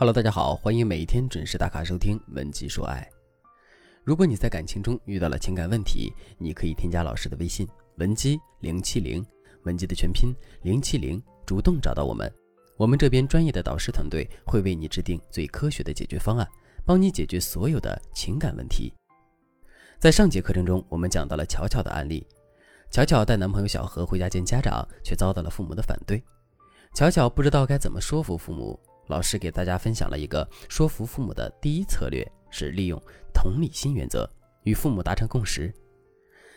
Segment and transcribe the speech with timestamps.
[0.00, 3.06] Hello，大家好，欢迎每一天准时打卡收听《文姬说爱》。
[4.02, 9.22] 如果你在感情中遇到了情感问题，你可以添加老师的微信文姬零七零，
[9.64, 12.32] 文姬的全拼零七零，主动找到我们，
[12.78, 16.48] 我们这边专业的导师团队会为你制定最科学的解决方案，
[16.86, 18.90] 帮你解决所有的情感问题。
[19.98, 22.26] 在上节课程中，我们讲到了巧巧的案例，
[22.90, 26.24] 巧巧带男朋友小何回家见家长，却遭到了父母的反对，
[26.94, 28.80] 巧巧不知道该怎么说服父母。
[29.10, 32.98] 老师给大家分享了一个说服父母的第一策略，是利用
[33.34, 34.28] 同理心原则
[34.62, 35.74] 与父母达成共识。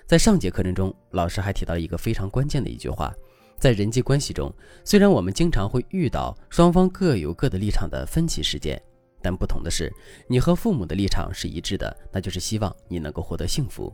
[0.05, 3.11] 在上节课程中，老师还提到一个非常关键的一句话：
[3.57, 4.53] 在人际关系中，
[4.85, 8.79] 虽然我们经常会遇到双方各有各的立场的分歧事件，
[9.19, 9.91] 但不同的是，
[10.27, 13.91] 你和父母的立场是一致的，那就是希望你能够获得幸福。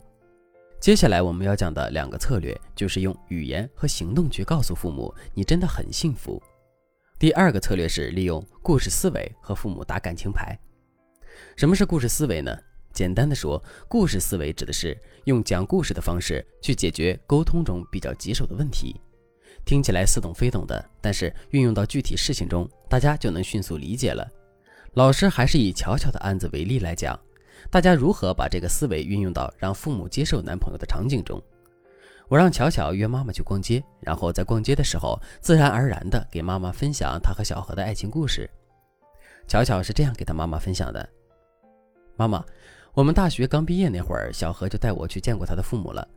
[0.82, 6.42] 接下来我们要讲的两个策略，就是用语言和行动去告诉父母，你真的很幸福。
[7.20, 10.58] 第二个策略是利用故事思维和父母打感情牌。
[11.58, 12.58] 什么是故事思维呢？
[12.94, 18.96] 简单的说，故事思维指的是用讲故事的方式去解决沟通中比较棘手的问题。
[19.66, 24.26] 听起来似懂非懂的，但是运用到具体事情中，大家就能迅速理解了。
[24.94, 27.20] 老师还是以巧巧的案子为例来讲，
[27.70, 31.44] 大家如何把这个思维运用到让父母接受男朋友的场景中。
[32.30, 38.48] 我让巧巧约妈妈去逛街，然后在逛街的时候，自然而然地给妈妈分享她和小何的爱情故事。
[39.48, 41.10] 巧巧是这样给她妈妈分享的
[42.16, 42.46] ：“妈妈，
[42.94, 46.08] 我们大学刚毕业那会儿，小何就带我去见过他的父母了。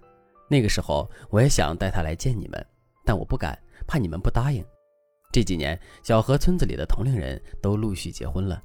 [0.48, 2.62] 那个时候，我也想带他来见你们，
[3.06, 4.62] 但我不敢，怕你们不答应。
[5.32, 8.62] 这几年，小何村子里的同龄人都陆续结婚了，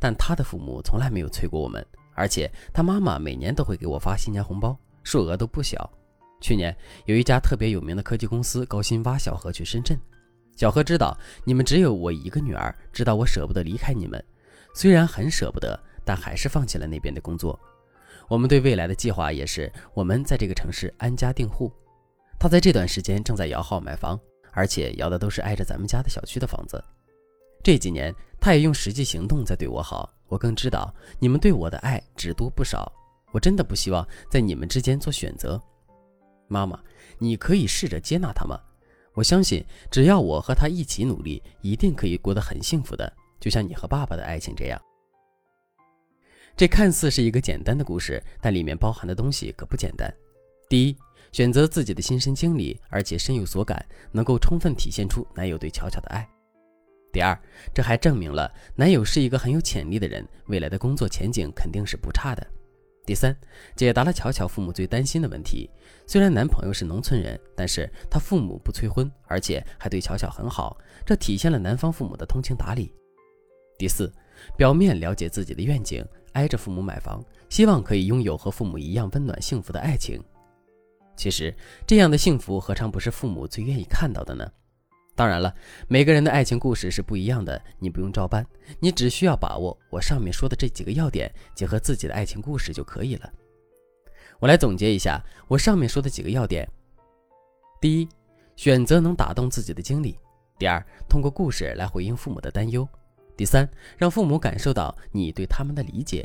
[0.00, 5.88] 但他的父母从来没有催过我们，而且他妈妈每年都会给我发新年红包，数额都不小。”
[6.40, 9.98] 去年有一家特别有名的科技公司高薪挖小何去深圳。
[10.56, 14.22] 小何知道你们只有我一个女儿，知道我舍不得离开你们，
[14.74, 17.58] 虽然很舍不得，但还是放弃了那边的工作。
[18.28, 21.72] 我们对未来的计划也是我们在这个城市安家定户。
[22.38, 24.18] 他在这段时间正在摇号买房，
[24.52, 26.82] 而且摇的都是挨着咱们家的小区的房子。
[27.62, 32.92] 这几年他也用实际行动在对我好，我更知道你们对我的爱只多不少。
[33.32, 35.60] 我真的不希望在你们之间做选择。
[36.48, 36.80] 妈妈，
[37.18, 38.58] 你可以试着接纳他吗？
[39.14, 44.80] 我相信，只要我和他一起努力，一定可以过得很幸福的，就像你和爸爸的爱情这样。
[46.56, 50.12] 这看似是一个简单的故事，但里面包含的东西可不简单。
[50.68, 50.96] 第一，
[51.32, 56.28] 选择自己的亲身经历，而且深有所感，能够充分体现出男友对巧巧的爱。
[57.12, 57.36] 第二，
[57.74, 62.46] 这还证明了男友是一个很有潜力的人，未来的工作前景肯定是不差的。
[63.08, 63.34] 第三，
[63.74, 65.70] 解答了巧巧父母最担心的问题。
[66.06, 70.76] 虽然男朋友是农村人，但是他父母不催婚，而且还对巧巧很好，
[71.06, 72.92] 这体现了男方父母的通情达理。
[73.78, 74.12] 第四，
[74.58, 76.04] 表面了解自己的愿景，
[76.34, 80.22] 挨着父母买房，希望可以拥有和父母一样温暖幸福的爱情。
[81.16, 84.46] 其实，这样的幸福何尝不是父母最愿意看到的呢？
[85.18, 85.52] 当然了，
[85.88, 88.46] 每个人的爱情故事是不一样的，你不用照搬，
[88.78, 93.28] 你只需要把握我上面说的这几个要点，结合自己的爱情故事就可以了。
[94.38, 96.64] 我来总结一下我上面说的几个要点：
[97.80, 98.08] 第一，
[98.54, 100.14] 选择能打动自己的经历；
[100.56, 102.86] 第二，通过故事来回应父母的担忧；
[103.36, 106.24] 第三，让父母感受到你对他们的理解；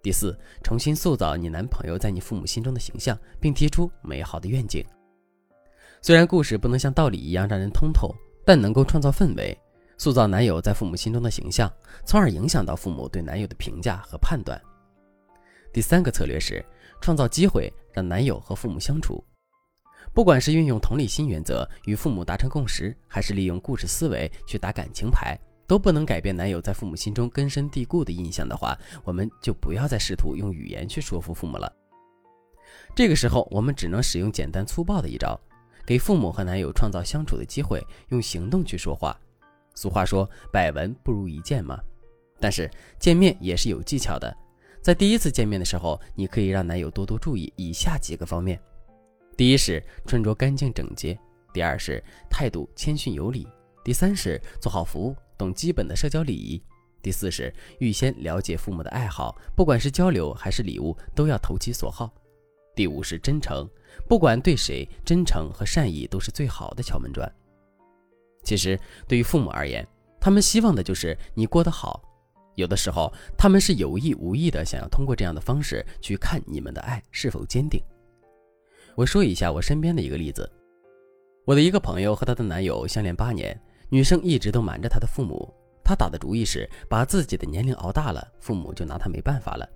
[0.00, 4.86] 第四，重新塑造你男朋友在你父母心中的形象，并提出美好的愿景。
[6.00, 8.14] 虽然故事不能像道理一样让人通透。
[8.48, 9.54] 但能够创造氛围，
[9.98, 11.70] 塑造男友在父母心中的形象，
[12.06, 14.58] 从而影响到父母对男友的评价和判断。
[15.70, 16.64] 第三个策略是
[16.98, 19.22] 创造机会让男友和父母相处，
[20.14, 31.70] 不管是运用同理心原则与父母达成共识，还是利用故事思维去打感情牌，都不能改变男友在父母心中根深蒂固的印象的话，我们就不要再试图用语言去说服父母了。
[32.96, 35.38] 这个时候，我们只能使用简单粗暴的一招。
[35.88, 39.18] 给父母和男友创造相处的机会，用行动去说话。
[39.74, 41.80] 俗话说“百闻不如一见”嘛。
[42.38, 42.70] 但是
[43.00, 44.36] 见面也是有技巧的，
[44.82, 48.60] 在第一次见面的时候，你可以让男友多多注意以下几个方面：
[49.34, 51.16] 第一是穿着干净整洁；
[51.54, 53.46] 第二是态度谦逊有礼；
[53.82, 56.60] 第三是做好服务，懂基本的社交礼仪；
[57.00, 62.12] 第四是预先了解父母的爱好，不管是交流还是礼物，都要投其所好。
[62.78, 63.68] 第五是真诚，
[64.06, 67.28] 不管对谁，真诚和善意都是最好的敲门砖。
[68.44, 68.78] 其实，
[69.08, 69.84] 对于父母而言，
[70.20, 72.00] 他们希望的就是你过得好。
[72.54, 77.82] 有的时候，他们是有意无意的想要通过这样的方式去看你们的爱是否坚定。
[78.94, 80.48] 我说一下我身边的一个例子：
[81.44, 85.52] 我的一个朋友和她的男友相恋八年，女生一直都瞒着她的父母。
[85.82, 89.68] 她打的主意是把自己的年龄熬大了，父母就拿她没办法了。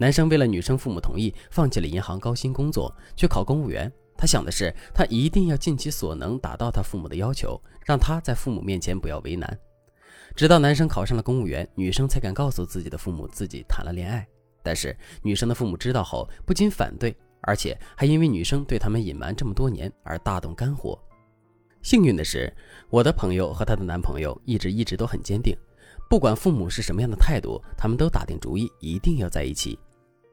[0.00, 3.92] 男生为了女生父母同意，放弃了银行高薪工作，去考公务员。
[4.16, 9.58] 他想的是，他一定要尽其所能达到他父母的要求，让他在父母面前不要为难。
[10.34, 14.26] 直到男生考上了公务员，女生才敢告诉自己的父母自己谈了恋爱。
[14.62, 20.98] 但是女生的父母知道后，不仅反对，而且还因为女生对他们隐瞒这么多年而大动肝火。
[21.82, 22.50] 幸运的是，
[22.88, 25.54] 我的朋友和她的男朋友一直一直都很坚定，
[26.08, 29.78] 不管父母是什么样的态度，他们都打定主意一定要在一起。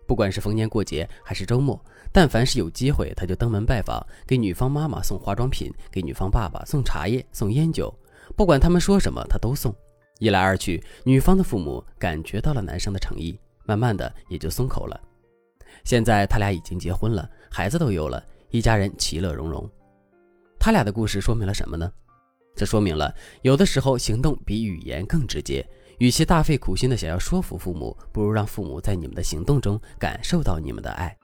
[0.07, 1.80] 不管是逢年过节还是周末，
[2.13, 7.94] 但凡是有机会，他就登门拜访，给女方妈妈送化妆品，给女方爸爸送茶叶、送烟酒。
[8.36, 9.75] 不管他们说什么，他都送。
[10.19, 15.00] 一来二去，女方的父母感觉到了男生的诚意，慢慢的也就松口了。
[15.83, 19.69] 现在他俩已经结婚了，孩子都有了，一家人其乐融融。
[20.57, 21.92] 他俩的故事说明了什么呢？
[22.56, 23.13] 这说明了
[23.44, 25.63] 有的时候行动比语言更直接。
[25.99, 31.15] 与其大费苦心的想要说服父母，不如让父母在你们的行动中感受到你们的爱。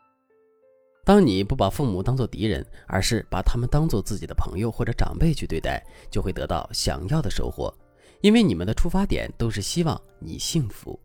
[1.05, 7.71] 当你不把父母当做敌人，而是把他们当做自己的朋友或者长辈去对待，就会得到想要的收获。
[8.21, 10.99] 因为你们的出发点都是希望你幸福。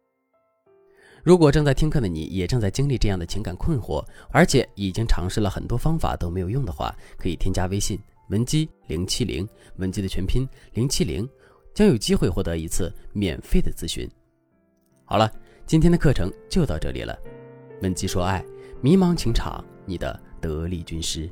[1.24, 7.98] 如果正在听课的你也正在经历这样的情感困惑，而且已经尝试了很多方法都没有用的话，可以添加微信
[8.30, 11.28] 文姬零七零，文姬的全拼零七零。
[11.74, 14.08] 将有机会获得一次免费的咨询。
[15.04, 15.32] 好了，
[15.66, 17.16] 今天的课程就到这里了。
[17.82, 18.44] 文姬说爱，
[18.80, 21.28] 迷茫情场，你的得力军师。